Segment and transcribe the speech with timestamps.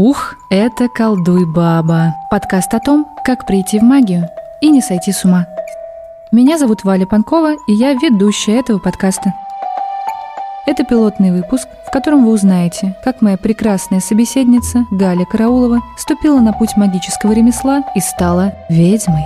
[0.00, 4.28] Ух, это «Колдуй, баба»– подкаст о том, как прийти в магию
[4.60, 5.48] и не сойти с ума.
[6.30, 9.34] Меня зовут Валя Панкова, и я ведущая этого подкаста.
[10.68, 16.52] Это пилотный выпуск, в котором вы узнаете, как моя прекрасная собеседница Галя Караулова ступила на
[16.52, 19.24] путь магического ремесла и стала ведьмой.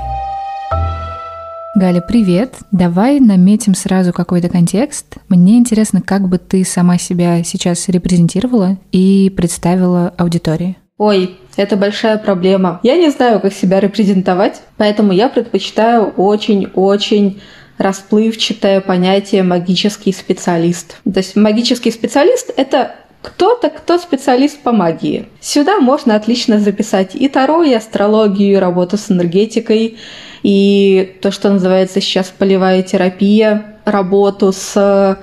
[1.75, 2.57] Галя, привет!
[2.71, 5.15] Давай наметим сразу какой-то контекст.
[5.31, 10.77] Мне интересно, как бы ты сама себя сейчас репрезентировала и представила аудитории.
[10.99, 12.79] Ой, это большая проблема.
[12.83, 17.41] Я не знаю, как себя репрезентовать, поэтому я предпочитаю очень-очень
[17.79, 20.99] расплывчатое понятие магический специалист.
[21.05, 25.27] То есть магический специалист– это кто-то, кто специалист по магии.
[25.41, 29.97] Сюда можно отлично записать и таро, и астрологию, и работу с энергетикой,
[30.43, 35.19] и то, что называется сейчас полевая терапия, работу с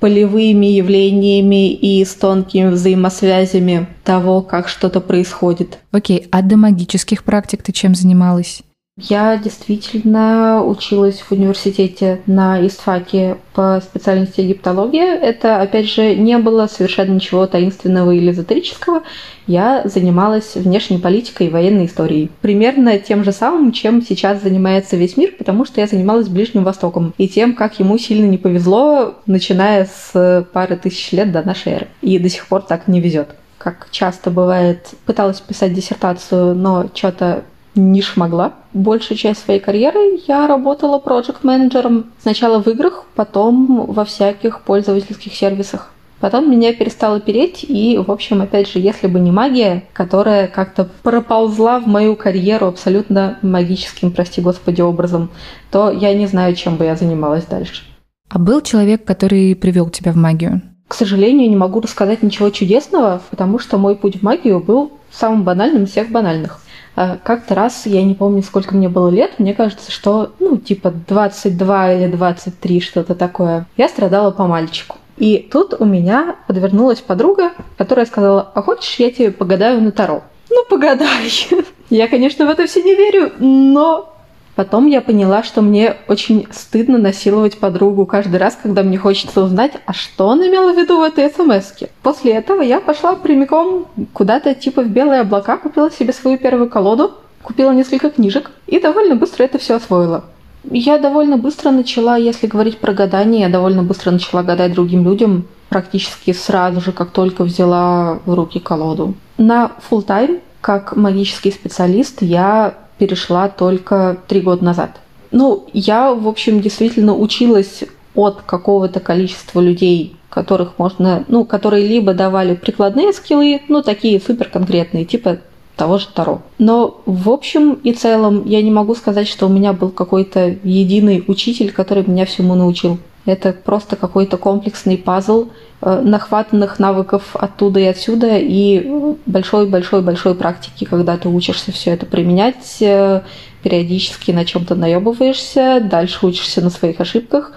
[0.00, 5.78] полевыми явлениями и с тонкими взаимосвязями того, как что-то происходит.
[5.92, 8.62] Окей, а до магических практик ты чем занималась?
[8.96, 15.16] Я действительно училась в университете на истфаке по специальности египтология.
[15.16, 19.02] Это, опять же, не было совершенно ничего таинственного или эзотерического.
[19.48, 22.30] Я занималась внешней политикой и военной историей.
[22.40, 27.14] Примерно тем же самым, чем сейчас занимается весь мир, потому что я занималась Ближним Востоком
[27.18, 31.88] и тем, как ему сильно не повезло, начиная с пары тысяч лет до нашей эры.
[32.00, 33.30] И до сих пор так не везет
[33.64, 38.54] как часто бывает, пыталась писать диссертацию, но что-то не шмогла.
[38.72, 45.90] Большую часть своей карьеры я работала проект-менеджером сначала в играх, потом во всяких пользовательских сервисах.
[46.20, 50.88] Потом меня перестало переть, и, в общем, опять же, если бы не магия, которая как-то
[51.02, 55.30] проползла в мою карьеру абсолютно магическим, прости господи, образом,
[55.70, 57.82] то я не знаю, чем бы я занималась дальше.
[58.30, 60.62] А был человек, который привел тебя в магию?
[60.88, 65.42] К сожалению, не могу рассказать ничего чудесного, потому что мой путь в магию был самым
[65.42, 66.60] банальным из всех банальных.
[66.96, 70.92] А, как-то раз, я не помню, сколько мне было лет, мне кажется, что, ну, типа
[71.08, 73.66] 22 или 23, что-то такое.
[73.76, 74.96] Я страдала по мальчику.
[75.16, 80.22] И тут у меня подвернулась подруга, которая сказала, а хочешь, я тебе погадаю на Таро?
[80.50, 81.30] Ну, погадай.
[81.90, 84.13] Я, конечно, в это все не верю, но
[84.54, 89.72] Потом я поняла, что мне очень стыдно насиловать подругу каждый раз, когда мне хочется узнать,
[89.86, 91.90] а что она имела в виду в этой смс -ке.
[92.02, 97.12] После этого я пошла прямиком куда-то типа в белые облака, купила себе свою первую колоду,
[97.42, 100.24] купила несколько книжек и довольно быстро это все освоила.
[100.70, 105.44] Я довольно быстро начала, если говорить про гадание, я довольно быстро начала гадать другим людям,
[105.68, 109.14] практически сразу же, как только взяла в руки колоду.
[109.36, 115.00] На full тайм как магический специалист я перешла только три года назад.
[115.30, 117.84] Ну, я, в общем, действительно училась
[118.14, 124.48] от какого-то количества людей, которых можно, ну, которые либо давали прикладные скиллы, ну, такие супер
[124.48, 125.38] конкретные, типа
[125.76, 126.42] того же Таро.
[126.58, 131.24] Но в общем и целом я не могу сказать, что у меня был какой-то единый
[131.26, 132.98] учитель, который меня всему научил.
[133.26, 135.48] Это просто какой-то комплексный пазл
[135.80, 142.76] э, нахватанных навыков оттуда и отсюда и большой-большой-большой практики, когда ты учишься все это применять,
[142.80, 143.22] э,
[143.62, 147.52] периодически на чем-то наебываешься, дальше учишься на своих ошибках,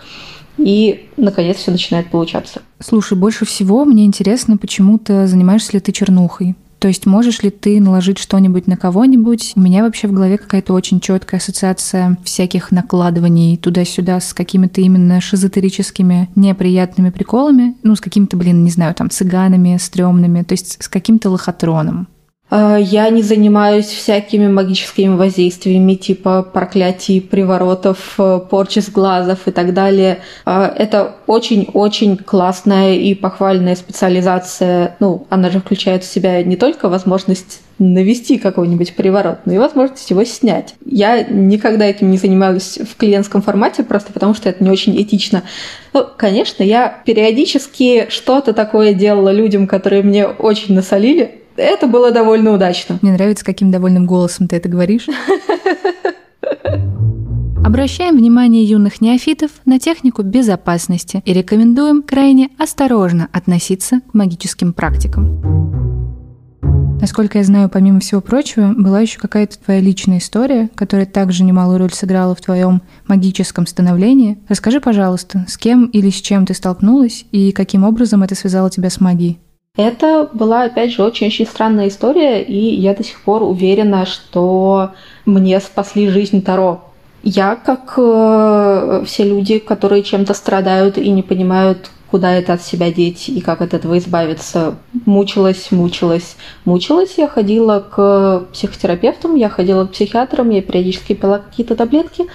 [0.57, 2.61] и, наконец, все начинает получаться.
[2.79, 6.55] Слушай, больше всего мне интересно, почему ты занимаешься ли ты чернухой?
[6.79, 9.53] То есть можешь ли ты наложить что-нибудь на кого-нибудь?
[9.55, 15.19] У меня вообще в голове какая-то очень четкая ассоциация всяких накладываний туда-сюда с какими-то именно
[15.19, 20.87] шизотерическими неприятными приколами, ну, с какими-то, блин, не знаю, там, цыганами, стрёмными, то есть с
[20.87, 22.07] каким-то лохотроном.
[22.49, 29.51] А, я не занимаюсь всякими магическими воздействиями типа проклятий, приворотов, э, порчи с глазов и
[29.51, 30.19] так далее.
[30.45, 34.95] А, это очень-очень классная и похвальная специализация.
[34.99, 40.09] Ну, она же включает в себя не только возможность навести какой-нибудь приворот, но и возможность
[40.09, 40.73] его снять.
[40.85, 45.43] Я никогда этим не занималась в клиентском формате, просто потому что это не очень этично.
[45.93, 52.53] Ну, конечно, я периодически что-то такое делала людям, которые мне очень насолили, это было довольно
[52.53, 52.99] удачно.
[53.01, 55.07] Мне нравится, каким довольным голосом ты это говоришь.
[57.65, 65.57] Обращаем внимание юных неофитов на технику безопасности и рекомендуем крайне осторожно относиться к магическим практикам.
[67.01, 71.79] Насколько я знаю, помимо всего прочего, была еще какая-то твоя личная история, которая также немалую
[71.79, 74.39] роль сыграла в твоем магическом становлении.
[74.47, 78.89] Расскажи, пожалуйста, с кем или с чем ты столкнулась и каким образом это связало тебя
[78.89, 79.39] с магией?
[79.77, 84.91] Это была, опять же, очень-очень странная история, и я до сих пор уверена, что
[85.25, 86.83] мне спасли жизнь Таро.
[87.21, 92.91] Я, как э, все люди, которые чем-то страдают и не понимают, куда это от себя
[92.91, 94.75] деть и как от этого избавиться.
[95.05, 97.15] Мучилась, мучилась, мучилась.
[97.17, 102.25] Я ходила к психотерапевтам, я ходила к психиатрам, я периодически пила какие-то таблетки.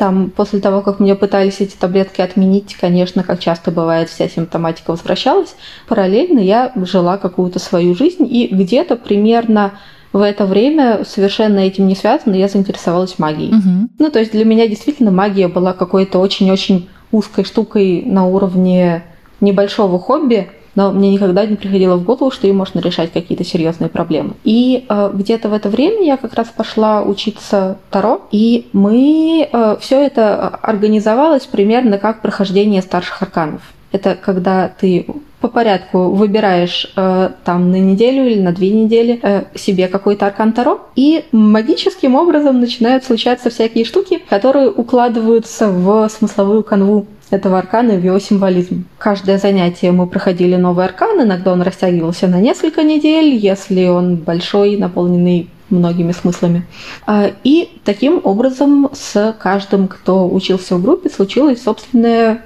[0.00, 4.92] Там, после того, как мне пытались эти таблетки отменить, конечно, как часто бывает, вся симптоматика
[4.92, 5.54] возвращалась.
[5.88, 9.72] Параллельно я жила какую-то свою жизнь, и где-то примерно
[10.14, 13.50] в это время, совершенно этим не связано, я заинтересовалась магией.
[13.50, 13.88] Угу.
[13.98, 19.04] Ну, то есть для меня действительно магия была какой-то очень-очень узкой штукой на уровне
[19.42, 23.90] небольшого хобби, но мне никогда не приходило в голову, что им можно решать какие-то серьезные
[23.90, 24.34] проблемы.
[24.44, 29.76] И э, где-то в это время я как раз пошла учиться Таро, и мы э,
[29.80, 33.62] все это организовалось примерно как прохождение старших арканов.
[33.92, 35.06] Это когда ты
[35.40, 40.52] по порядку выбираешь э, там на неделю или на две недели э, себе какой-то аркан
[40.52, 47.92] Таро, и магическим образом начинают случаться всякие штуки, которые укладываются в смысловую канву этого аркана
[47.92, 48.84] и в его символизм.
[48.98, 54.76] Каждое занятие мы проходили новый аркан, иногда он растягивался на несколько недель, если он большой,
[54.76, 56.66] наполненный многими смыслами.
[57.06, 62.42] А, и таким образом с каждым, кто учился в группе, случилось собственное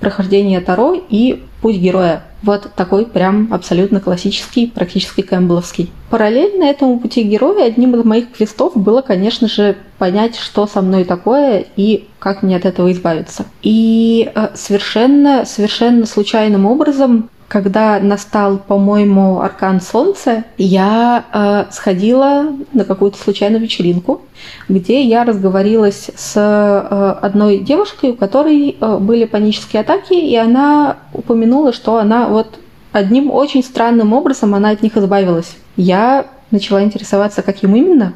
[0.00, 2.25] прохождение Таро и путь героя.
[2.42, 5.90] Вот такой прям абсолютно классический, практически кэмпбелловский.
[6.10, 11.04] Параллельно этому пути героя одним из моих квестов было, конечно же, понять, что со мной
[11.04, 13.46] такое и как мне от этого избавиться.
[13.62, 22.84] И э, совершенно, совершенно случайным образом когда настал, по-моему, аркан Солнца, я э, сходила на
[22.84, 24.22] какую-то случайную вечеринку,
[24.68, 30.96] где я разговорилась с э, одной девушкой, у которой э, были панические атаки, и она
[31.12, 32.58] упомянула, что она вот
[32.92, 35.56] одним очень странным образом она от них избавилась.
[35.76, 38.14] Я начала интересоваться, каким именно,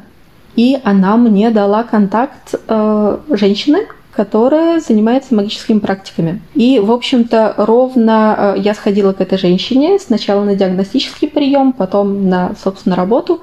[0.55, 6.41] и она мне дала контакт э, женщины, которая занимается магическими практиками.
[6.53, 12.27] И, в общем-то, ровно э, я сходила к этой женщине сначала на диагностический прием, потом
[12.29, 13.41] на, собственно, работу.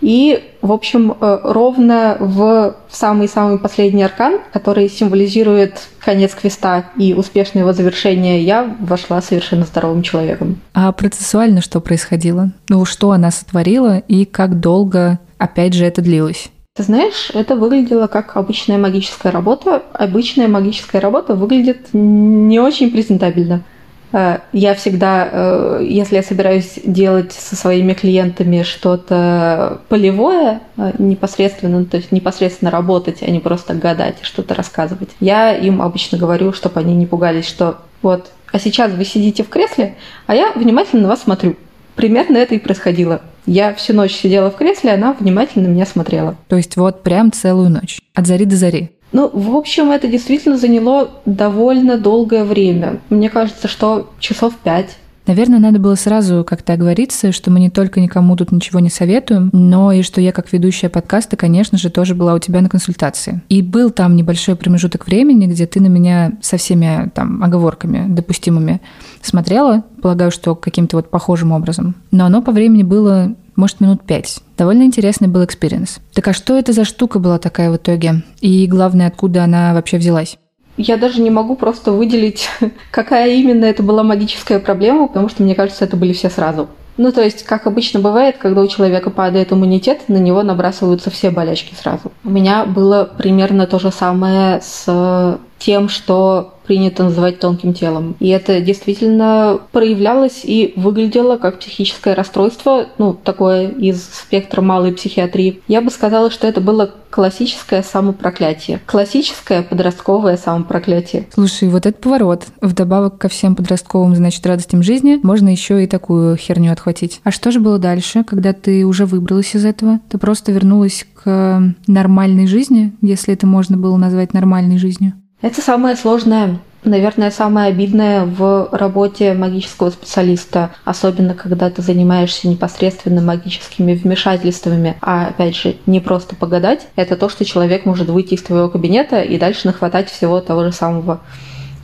[0.00, 7.62] И, в общем, э, ровно в самый-самый последний аркан, который символизирует конец квеста и успешное
[7.62, 10.60] его завершение, я вошла совершенно здоровым человеком.
[10.74, 12.50] А процессуально что происходило?
[12.68, 16.50] Ну, что она сотворила и как долго, опять же, это длилось?
[16.78, 19.82] Ты знаешь, это выглядело как обычная магическая работа.
[19.94, 23.64] Обычная магическая работа выглядит не очень презентабельно.
[24.12, 31.84] Э, я всегда, э, если я собираюсь делать со своими клиентами что-то полевое, э, непосредственно,
[31.84, 36.52] то есть непосредственно работать, а не просто гадать и что-то рассказывать, я им обычно говорю,
[36.52, 39.96] чтобы они не пугались, что вот, а сейчас вы сидите в кресле,
[40.28, 41.56] а я внимательно на вас смотрю.
[41.96, 43.20] Примерно это и происходило.
[43.48, 46.36] Я всю ночь сидела в кресле, она внимательно меня смотрела.
[46.48, 48.90] То есть вот прям целую ночь, от зари до зари.
[49.12, 53.00] Ну, в общем, это действительно заняло довольно долгое время.
[53.08, 54.98] Мне кажется, что часов пять.
[55.28, 59.50] Наверное, надо было сразу как-то оговориться, что мы не только никому тут ничего не советуем,
[59.52, 63.42] но и что я как ведущая подкаста, конечно же, тоже была у тебя на консультации.
[63.50, 68.80] И был там небольшой промежуток времени, где ты на меня со всеми там оговорками допустимыми
[69.20, 71.94] смотрела, полагаю, что каким-то вот похожим образом.
[72.10, 74.38] Но оно по времени было может, минут пять.
[74.56, 75.98] Довольно интересный был experience.
[76.14, 78.22] Так а что это за штука была такая в итоге?
[78.40, 80.38] И главное, откуда она вообще взялась?
[80.78, 82.48] Я даже не могу просто выделить,
[82.90, 86.68] какая именно это была магическая проблема, потому что, мне кажется, это были все сразу.
[86.96, 91.30] Ну, то есть, как обычно бывает, когда у человека падает иммунитет, на него набрасываются все
[91.30, 92.12] болячки сразу.
[92.24, 98.14] У меня было примерно то же самое с тем, что принято называть тонким телом.
[98.20, 105.62] И это действительно проявлялось и выглядело как психическое расстройство, ну, такое из спектра малой психиатрии.
[105.66, 108.82] Я бы сказала, что это было классическое самопроклятие.
[108.84, 111.26] Классическое подростковое самопроклятие.
[111.32, 112.44] Слушай, вот этот поворот.
[112.60, 117.22] Вдобавок ко всем подростковым, значит, радостям жизни, можно еще и такую херню отхватить.
[117.24, 120.00] А что же было дальше, когда ты уже выбралась из этого?
[120.10, 125.14] Ты просто вернулась к нормальной жизни, если это можно было назвать нормальной жизнью?
[125.40, 133.20] Это самое сложное наверное, самое обидное в работе магического специалиста, особенно когда ты занимаешься непосредственно
[133.20, 138.42] магическими вмешательствами, а опять же, не просто погадать, это то, что человек может выйти из
[138.42, 141.20] твоего кабинета и дальше нахватать всего того же самого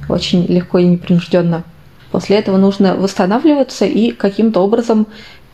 [0.08, 1.64] очень легко и непринужденно.
[2.10, 5.06] После этого нужно восстанавливаться и каким-то образом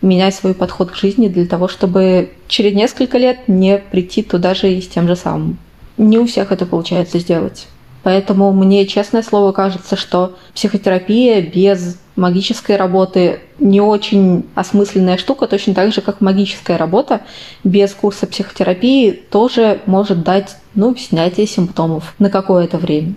[0.02, 4.73] менять свой подход к жизни для того, чтобы через несколько лет не прийти туда же
[4.73, 5.59] и с тем же самым.
[5.97, 7.66] Не у всех это получается сделать.
[8.02, 15.75] Поэтому мне, честное слово, кажется, что психотерапия без магической работы не очень осмысленная штука, точно
[15.75, 17.23] так же, как магическая работа
[17.64, 23.14] без курса психотерапии тоже может дать ну, снятие симптомов на какое-то время.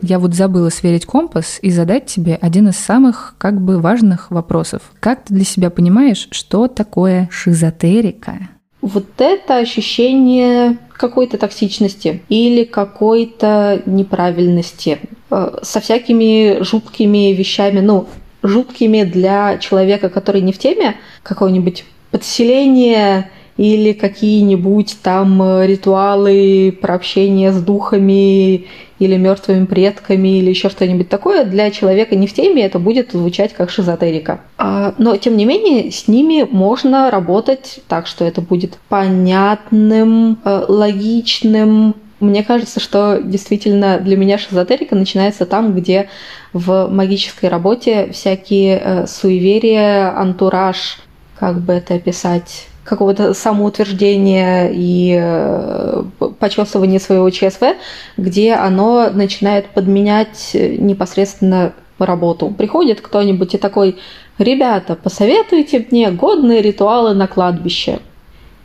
[0.00, 4.82] Я вот забыла сверить компас и задать тебе один из самых как бы важных вопросов.
[5.00, 8.48] Как ты для себя понимаешь, что такое шизотерика?
[8.80, 14.98] Вот это ощущение какой-то токсичности или какой-то неправильности
[15.30, 18.08] э, со всякими жуткими вещами, ну,
[18.42, 26.94] жуткими для человека, который не в теме, какого-нибудь подселения или какие-нибудь там э, ритуалы про
[26.94, 28.66] общение с духами
[29.00, 33.52] или мертвыми предками или еще что-нибудь такое, для человека не в теме это будет звучать
[33.52, 34.40] как шизотерика.
[34.56, 40.64] А, но, тем не менее, с ними можно работать так, что это будет понятным, э,
[40.68, 46.08] логичным, мне кажется, что действительно для меня шизотерика начинается там, где
[46.52, 50.98] в магической работе всякие э, суеверия, антураж,
[51.38, 56.02] как бы это описать, какого-то самоутверждения и э,
[56.38, 57.76] почесывания своего ЧСВ,
[58.16, 62.50] где оно начинает подменять непосредственно работу.
[62.56, 63.96] Приходит кто-нибудь и такой,
[64.38, 68.00] ребята, посоветуйте мне годные ритуалы на кладбище.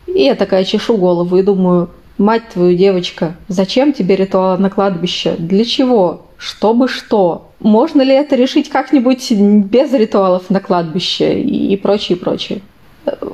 [0.06, 5.34] И я такая чешу голову и думаю, мать твою, девочка, зачем тебе ритуалы на кладбище?
[5.38, 6.26] Для чего?
[6.36, 7.50] Чтобы что?
[7.60, 12.60] Можно ли это решить как-нибудь без ритуалов на кладбище и прочее, прочее?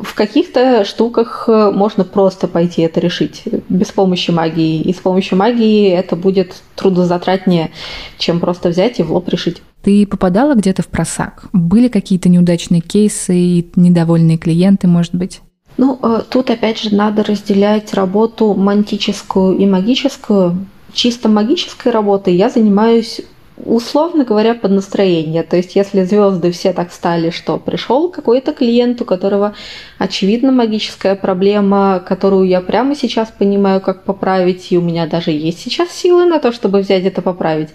[0.02, 4.80] В каких-то штуках э, можно просто пойти это решить без помощи магии.
[4.80, 7.71] И с помощью магии это будет трудозатратнее,
[8.19, 9.62] чем просто взять и в лоб решить.
[9.83, 11.45] Ты попадала где-то в просак?
[11.52, 15.40] Были какие-то неудачные кейсы и недовольные клиенты, может быть?
[15.76, 20.66] Ну, э, тут опять же надо разделять работу мантическую и магическую.
[20.92, 23.21] Чисто магической работой я занимаюсь
[23.64, 25.43] условно говоря, под настроение.
[25.43, 29.55] То есть, если звезды все так стали, что пришел какой-то клиент, у которого
[29.99, 35.61] очевидно магическая проблема, которую я прямо сейчас понимаю, как поправить, и у меня даже есть
[35.61, 37.71] сейчас силы на то, чтобы взять это поправить,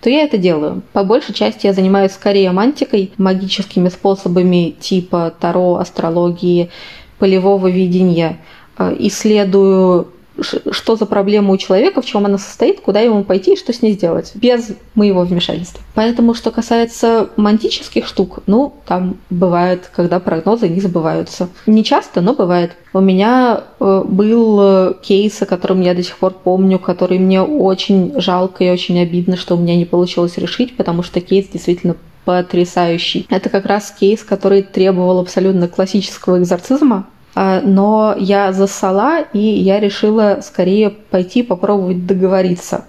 [0.00, 0.82] то я это делаю.
[0.92, 6.70] По большей части я занимаюсь скорее мантикой, магическими способами типа таро, астрологии,
[7.18, 8.38] полевого видения,
[8.78, 10.08] э, исследую
[10.42, 13.82] что за проблема у человека, в чем она состоит, куда ему пойти и что с
[13.82, 15.82] ней сделать, без моего вмешательства.
[15.94, 21.48] Поэтому, что касается мантических штук, ну, там бывает, когда прогнозы не забываются.
[21.66, 22.72] Не часто, но бывает.
[22.92, 28.20] У меня э, был кейс, о котором я до сих пор помню, который мне очень
[28.20, 33.26] жалко и очень обидно, что у меня не получилось решить, потому что кейс действительно потрясающий.
[33.30, 40.40] Это как раз кейс, который требовал абсолютно классического экзорцизма, но я засала, и я решила
[40.42, 42.84] скорее пойти попробовать договориться.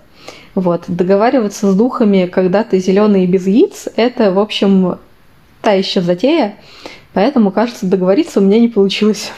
[0.55, 4.98] Вот, договариваться с духами, когда ты зеленый и без яиц, это, в общем,
[5.62, 6.55] та еще затея.
[7.13, 9.31] Поэтому, кажется, договориться у меня не получилось.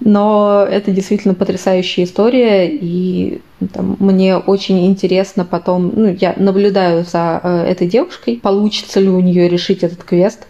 [0.00, 3.40] Но это действительно потрясающая история, и
[3.72, 9.20] там, мне очень интересно потом, ну, я наблюдаю за э, этой девушкой, получится ли у
[9.20, 10.46] нее решить этот квест.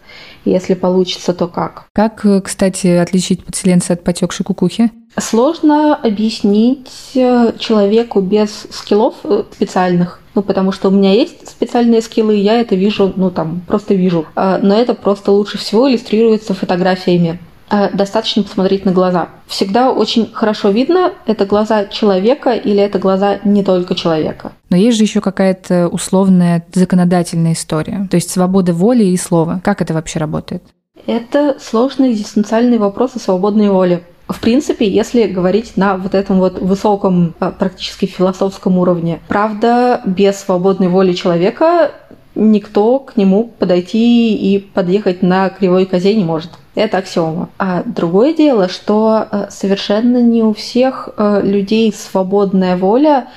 [0.46, 1.86] Если получится, то как?
[1.92, 4.90] Как, э, кстати, отличить подселенца от потекшей кукухи?
[5.18, 10.20] Сложно объяснить э, человеку без скиллов э, специальных.
[10.34, 14.26] Ну, потому что у меня есть специальные скиллы, я это вижу, ну, там, просто вижу.
[14.36, 17.40] А, но это просто лучше всего иллюстрируется фотографиями.
[17.68, 19.30] Э, достаточно посмотреть на глаза.
[19.46, 24.52] Всегда очень хорошо видно, это глаза человека или это глаза не только человека.
[24.68, 29.60] Но есть же еще какая-то условная законодательная история, то есть свобода воли и слова.
[29.62, 30.62] Как это вообще работает?
[31.06, 34.02] Это сложный экзистенциальный вопрос о свободной воле.
[34.28, 40.36] В принципе, если говорить на вот этом вот высоком, э, практически философском уровне, правда, без
[40.40, 41.92] свободной воли человека
[42.34, 46.50] никто к нему подойти и подъехать на кривой козе не может.
[46.74, 47.48] Это аксиома.
[47.58, 53.28] А другое дело, что э, совершенно не у всех э, людей свободная воля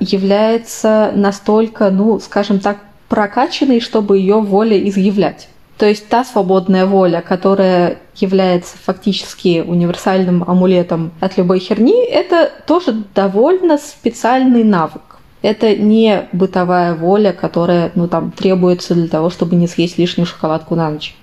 [0.00, 5.48] является настолько, ну, скажем так, прокачанной, чтобы ее воля изъявлять.
[5.80, 13.04] То есть та свободная воля, которая является фактически универсальным амулетом от любой херни, это тоже
[13.14, 15.18] довольно специальный навык.
[15.40, 20.74] Это не бытовая воля, которая ну, там, требуется для того, чтобы не съесть лишнюю шоколадку
[20.74, 21.16] на ночь.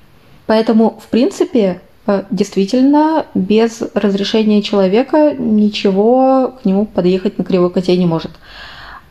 [0.48, 1.87] Поэтому, в принципе, э,
[2.32, 8.32] действительно, без разрешения человека ничего к нему подъехать на кривой коте не может.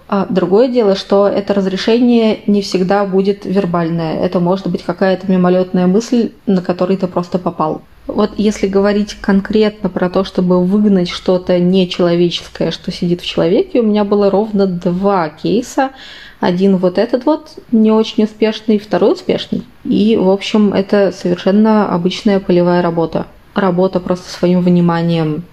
[0.08, 4.20] А другое дело, что это разрешение не всегда будет вербальное.
[4.20, 7.82] Это может быть какая-то мимолетная мысль, на которой ты просто попал.
[8.06, 13.82] Вот если говорить конкретно про то, чтобы выгнать что-то нечеловеческое, что сидит в человеке, у
[13.82, 15.90] меня было ровно два кейса.
[16.38, 19.64] Один вот этот вот не очень успешный, второй успешный.
[19.84, 23.26] И, в общем, это совершенно обычная полевая работа.
[23.54, 25.44] Работа просто своим вниманием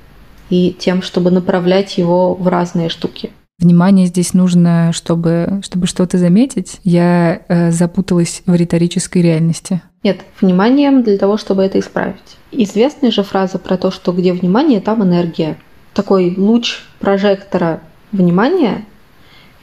[0.49, 3.31] и тем, чтобы направлять его в разные штуки.
[3.59, 6.79] Внимание здесь нужно, чтобы, чтобы что-то заметить.
[6.83, 9.81] Я э, запуталась в риторической реальности.
[10.03, 12.37] Нет, вниманием для того, чтобы это исправить.
[12.51, 15.57] Известная же фраза про то, что где внимание, там энергия.
[15.93, 17.81] Такой луч прожектора
[18.11, 18.85] внимания–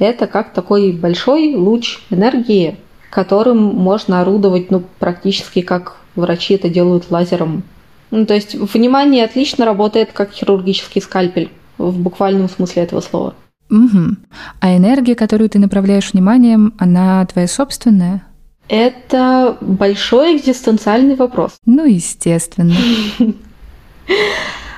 [0.01, 2.77] это как такой большой луч энергии,
[3.11, 7.65] которым можно орудовать ну, практически как врачи это делают лазером.
[8.11, 13.35] Ну, то есть внимание отлично работает как хирургический скальпель в буквальном смысле этого слова.
[13.71, 14.17] Угу.
[14.61, 18.25] А энергия, которую ты направляешь вниманием, она твоя собственная?
[18.69, 21.57] Это большой экзистенциальный вопрос.
[21.67, 22.75] Ну, естественно.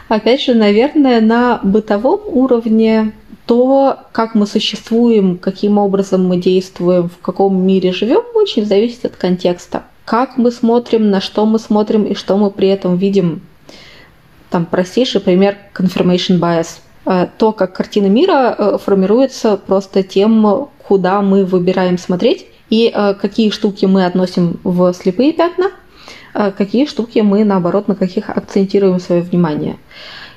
[0.08, 3.12] Опять же, наверное, на бытовом уровне
[3.46, 9.16] то, как мы существуем, каким образом мы действуем, в каком мире живем, очень зависит от
[9.16, 9.84] контекста.
[10.04, 13.42] Как мы смотрим, на что мы смотрим и что мы при этом видим.
[14.50, 16.78] Там простейший пример confirmation bias.
[17.04, 23.14] Э, то, как картина мира э, формируется просто тем, куда мы выбираем смотреть и э,
[23.14, 25.70] какие штуки мы относим в слепые пятна,
[26.32, 29.76] какие штуки мы, наоборот, на каких акцентируем свое внимание.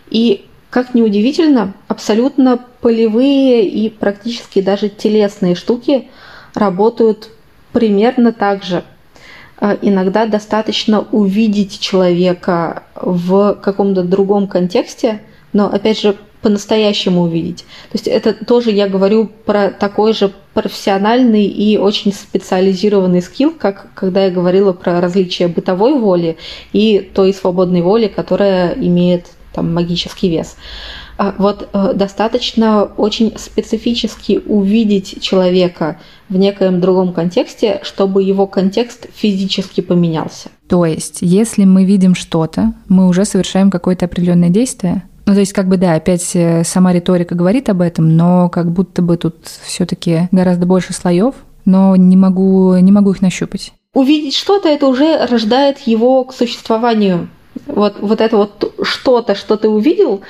[0.10, 6.10] И как ни удивительно, абсолютно полевые и практически даже телесные штуки
[6.54, 7.30] работают
[7.72, 8.84] примерно так же.
[9.82, 15.22] Иногда достаточно увидеть человека в каком-то другом контексте,
[15.54, 17.66] но опять же по-настоящему увидеть.
[17.92, 23.88] То есть это тоже я говорю про такой же профессиональный и очень специализированный скилл, как
[23.96, 26.38] когда я говорила про различие бытовой воли
[26.72, 30.56] и той свободной воли, которая имеет там магический вес.
[31.18, 36.00] А вот э, достаточно очень специфически увидеть человека
[36.30, 40.50] в некоем другом контексте, чтобы его контекст физически поменялся.
[40.70, 45.06] То есть, если мы видим что-то, мы уже совершаем какое-то определенное действие?
[45.26, 48.72] Ну, то есть, как бы, да, опять э, сама риторика говорит об этом, но как
[48.72, 51.34] будто бы тут все-таки гораздо больше слоев,
[51.66, 53.74] но не могу, не могу их нащупать.
[53.94, 57.30] Увидеть что-то, это уже рождает его к существованию.
[57.66, 60.22] Вот, вот это вот что-то, что ты увидел,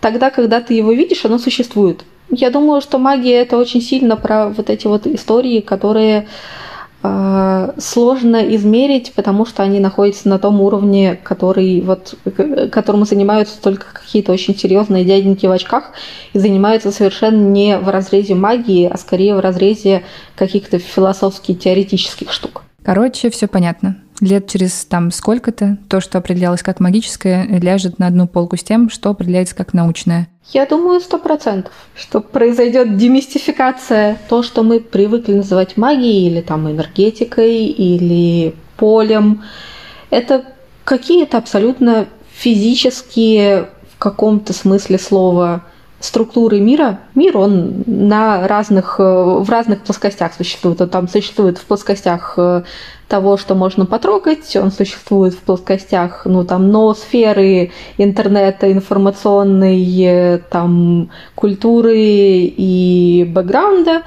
[0.00, 2.04] тогда, когда ты его видишь, оно существует.
[2.30, 6.26] Я думаю, что магия это очень сильно про вот эти вот истории, которые
[7.78, 12.14] сложно измерить, потому что они находятся на том уровне, который вот,
[12.72, 15.92] которым занимаются только какие-то очень серьезные дяденьки в очках
[16.32, 20.02] и занимаются совершенно не в разрезе магии, а скорее в разрезе
[20.34, 22.62] каких-то философских теоретических штук.
[22.82, 28.26] Короче, все понятно лет через там сколько-то то, что определялось как магическое, ляжет на одну
[28.26, 30.28] полку с тем, что определяется как научное.
[30.52, 34.18] Я думаю, сто процентов, что произойдет демистификация.
[34.28, 39.42] То, что мы привыкли называть магией или там энергетикой или полем,
[40.10, 40.44] это
[40.84, 45.64] какие-то абсолютно физические в каком-то смысле слова
[46.04, 47.00] структуры мира.
[47.14, 50.80] Мир, он на разных, в разных плоскостях существует.
[50.80, 52.62] Он там существует в плоскостях э,
[53.08, 54.54] того, что можно потрогать.
[54.56, 64.02] Он существует в плоскостях, ну, там, ноосферы, интернета, информационной, э, там, культуры и бэкграунда.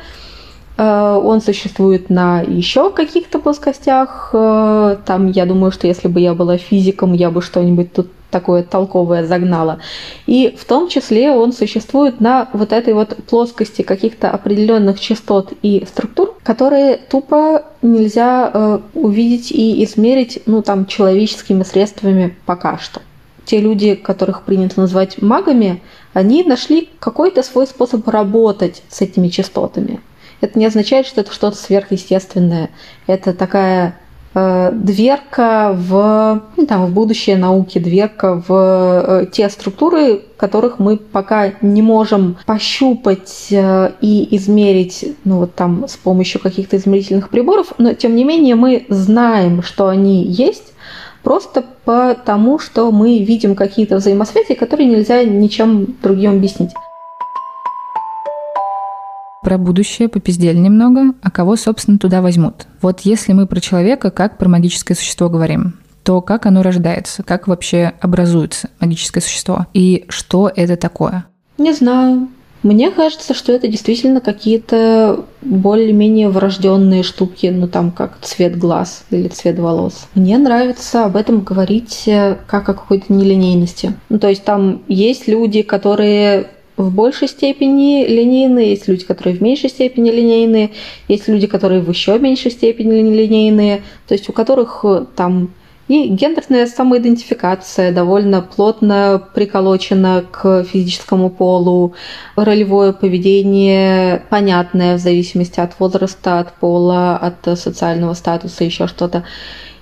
[0.78, 4.30] Э, он существует на еще каких-то плоскостях.
[4.34, 8.63] Э, там, я думаю, что если бы я была физиком, я бы что-нибудь тут такое
[8.63, 9.80] толковое загнала.
[10.26, 15.86] И в том числе он существует на вот этой вот плоскости каких-то определенных частот и
[15.88, 23.02] структур, которые тупо нельзя э, увидеть и измерить, ну, там, человеческими средствами пока что.
[23.46, 25.82] Те люди, которых принято называть магами,
[26.13, 30.02] они нашли какой-то свой способ работать с этими частотами.
[30.42, 32.70] Это не означает, что это что-то сверхъестественное.
[33.08, 33.98] Это такая
[34.34, 41.54] дверка в, ну, там, в будущее науки, дверка в э, те структуры, которых мы пока
[41.62, 47.94] не можем пощупать э, и измерить ну, вот там, с помощью каких-то измерительных приборов, но
[47.94, 50.74] тем не менее мы знаем, что они есть,
[51.24, 56.72] просто потому, что мы видим какие-то взаимосвязи, которые нельзя ничем другим объяснить
[59.48, 62.68] про будущее попиздели немного, а кого, собственно, туда возьмут.
[62.82, 67.48] Вот если мы про человека, как про магическое существо говорим, то как оно рождается, как
[67.48, 71.28] вообще образуется магическое существо и что это такое?
[71.58, 72.28] Не знаю.
[72.62, 79.30] Мне кажется, что это действительно какие-то более-менее врожденные штуки, ну там как цвет глаз или
[79.30, 80.08] цвет волос.
[80.14, 83.94] Мне нравится об этом говорить э, как о какой-то нелинейности.
[84.10, 89.42] Ну то есть там есть люди, которые в большей степени линейные, есть люди, которые в
[89.42, 90.72] меньшей степени линейные,
[91.08, 95.50] есть люди, которые в еще меньшей степени линейные, то есть у которых э, там
[95.88, 101.94] И гендерная самоидентификация довольно плотно приколочена к физическому полу,
[102.36, 109.24] ролевое поведение понятное в зависимости от возраста, от пола, от социального статуса, еще что-то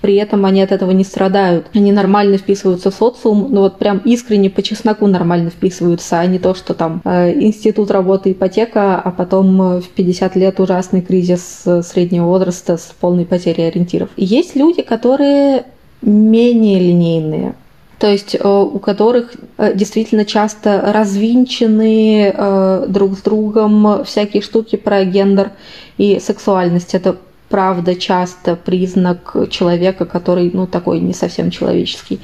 [0.05, 1.65] при этом они от этого не страдают.
[1.73, 6.37] Они нормально вписываются в социум, ну вот прям искренне по чесноку нормально вписываются, а не
[6.37, 11.63] то, что там э, институт работы ипотека, а потом э, в 50 лет ужасный кризис
[11.65, 14.09] э, среднего возраста с полной потерей ориентиров.
[14.15, 15.65] Есть люди, которые
[16.03, 17.55] менее линейные,
[17.97, 19.33] то есть у которых
[19.73, 25.53] действительно часто развинчены друг с другом всякие штуки про гендер
[25.97, 26.93] и сексуальность.
[26.93, 27.17] Это
[27.55, 32.19] правда часто признак человека, который, ну, такой не совсем человеческий.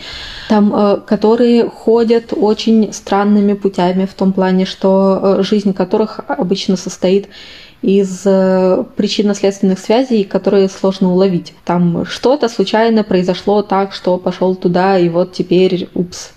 [0.50, 6.76] Там, э, которые ходят очень странными путями в том плане, что э, жизнь которых обычно
[6.76, 7.30] состоит
[7.82, 11.54] из э, причинно-следственных связей, которые сложно уловить.
[11.64, 16.34] Там что-то случайно произошло так, что пошел туда, и вот теперь, упс,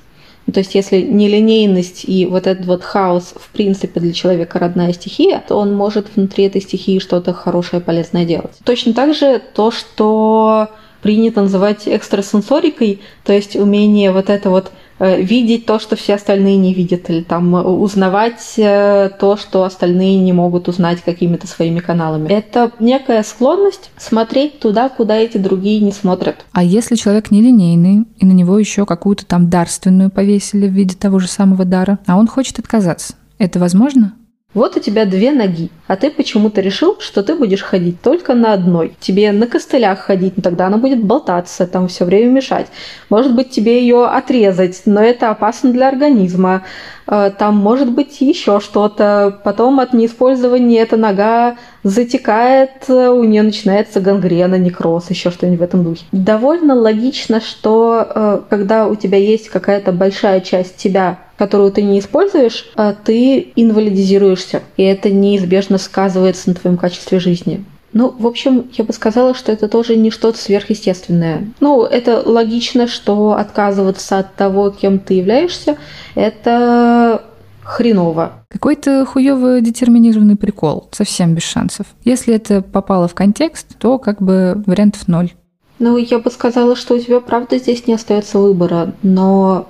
[0.52, 5.42] то есть если нелинейность и вот этот вот хаос в принципе для человека родная стихия,
[5.46, 8.52] то он может внутри этой стихии что-то хорошее, полезное делать.
[8.64, 10.68] Точно так же то, что
[11.02, 16.74] принято называть экстрасенсорикой, то есть умение вот это вот видеть то, что все остальные не
[16.74, 22.28] видят, или там э, узнавать э, то, что остальные не могут узнать какими-то своими каналами.
[22.28, 26.44] Это некая склонность смотреть туда, куда эти другие не смотрят.
[26.52, 31.18] А если человек нелинейный, и на него еще какую-то там дарственную повесили в виде того
[31.18, 34.14] же самого дара, а он хочет отказаться, это возможно?
[34.54, 38.52] Вот у тебя две ноги, а ты почему-то решил, что ты будешь ходить только на
[38.52, 38.96] одной.
[39.00, 42.68] Тебе на костылях ходить, но тогда она будет болтаться, там все время мешать.
[43.10, 46.62] Может быть, тебе ее отрезать, но это опасно для организма.
[47.08, 49.40] Э, там может быть еще что-то.
[49.42, 55.84] Потом от неиспользования эта нога затекает, у нее начинается гангрена, некроз, еще что-нибудь в этом
[55.84, 56.04] духе.
[56.10, 61.98] Довольно логично, что э, когда у тебя есть какая-то большая часть тебя, которую ты не
[62.00, 67.64] используешь, а ты инвалидизируешься, и это неизбежно сказывается на твоем качестве жизни.
[67.92, 71.46] Ну, в общем, я бы сказала, что это тоже не что-то сверхъестественное.
[71.60, 75.76] Ну, это логично, что отказываться от того, кем ты являешься,
[76.16, 77.22] это
[77.64, 78.32] хреново.
[78.48, 81.86] Какой-то хуёво детерминированный прикол, совсем без шансов.
[82.04, 85.32] Если это попало в контекст, то как бы вариантов ноль.
[85.78, 89.68] Ну, я бы сказала, что у тебя, правда, здесь не остается выбора, но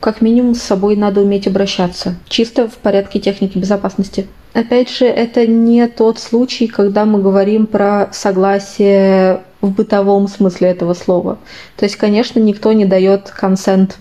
[0.00, 4.26] как минимум с собой надо уметь обращаться, чисто в порядке техники безопасности.
[4.52, 10.94] Опять же, это не тот случай, когда мы говорим про согласие в бытовом смысле этого
[10.94, 11.38] слова.
[11.76, 13.98] То есть, конечно, никто не дает консент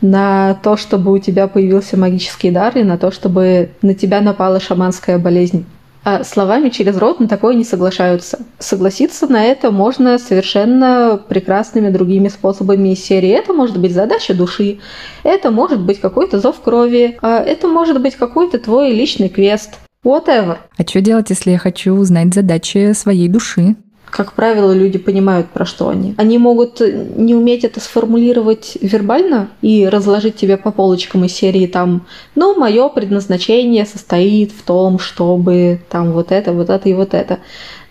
[0.00, 4.60] на то, чтобы у тебя появился магический дар и на то, чтобы на тебя напала
[4.60, 5.66] шаманская болезнь
[6.04, 8.38] а словами через рот на такое не соглашаются.
[8.58, 13.28] Согласиться на это можно совершенно прекрасными другими способами из серии.
[13.28, 14.78] Это может быть задача души,
[15.22, 19.74] это может быть какой-то зов крови, а это может быть какой-то твой личный квест.
[20.02, 20.56] Whatever.
[20.78, 23.76] А что делать, если я хочу узнать задачи своей души?
[24.10, 26.14] Как правило, люди понимают, про что они.
[26.16, 32.06] Они могут не уметь это сформулировать вербально и разложить тебе по полочкам из серии там,
[32.34, 37.38] ну, мое предназначение состоит в том, чтобы там вот это, вот это и вот это.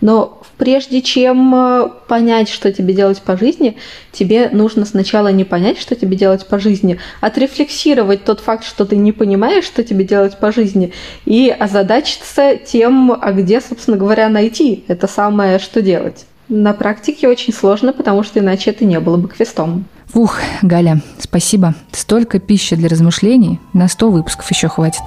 [0.00, 3.76] Но прежде чем э, понять, что тебе делать по жизни,
[4.12, 8.96] тебе нужно сначала не понять, что тебе делать по жизни, отрефлексировать тот факт, что ты
[8.96, 10.92] не понимаешь, что тебе делать по жизни,
[11.24, 16.26] и озадачиться тем, а где, собственно говоря, найти это самое, что делать.
[16.48, 19.84] На практике очень сложно, потому что иначе это не было бы квестом.
[20.14, 21.74] Ух, Галя, спасибо.
[21.92, 25.02] Столько пищи для размышлений, на 100 выпусков еще хватит.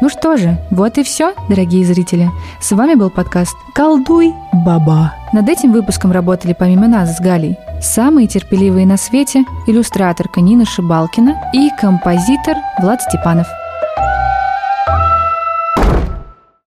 [0.00, 2.30] Ну что же, вот и все, дорогие зрители.
[2.60, 5.14] С вами был подкаст «Колдуй, баба».
[5.32, 11.50] Над этим выпуском работали помимо нас с Галей самые терпеливые на свете иллюстраторка Нина Шибалкина
[11.52, 13.46] и композитор Влад Степанов–